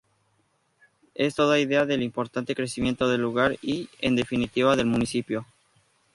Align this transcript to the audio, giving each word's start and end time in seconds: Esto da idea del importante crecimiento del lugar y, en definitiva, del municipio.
Esto 1.13 1.47
da 1.47 1.59
idea 1.59 1.85
del 1.85 2.01
importante 2.01 2.55
crecimiento 2.55 3.07
del 3.07 3.21
lugar 3.21 3.59
y, 3.61 3.87
en 3.99 4.15
definitiva, 4.15 4.75
del 4.75 4.87
municipio. 4.87 5.45